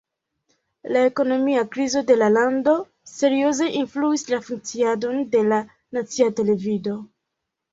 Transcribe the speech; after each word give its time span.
La 0.95 1.01
ekonomia 1.09 1.63
krizo 1.75 2.01
de 2.07 2.15
la 2.21 2.29
lando 2.37 2.73
serioze 3.11 3.69
influis 3.83 4.25
la 4.33 4.41
funkciadon 4.49 5.23
de 5.37 5.45
la 5.53 5.63
nacia 5.99 6.33
televido. 6.41 6.99